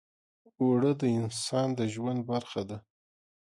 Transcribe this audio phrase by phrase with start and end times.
[0.61, 2.77] اوړه د انسان د ژوند برخه ده